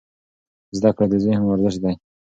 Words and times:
زده 0.77 0.89
کړه 0.95 1.05
د 1.11 1.15
ذهن 1.23 1.41
ورزش 1.47 1.75
دی. 1.83 1.93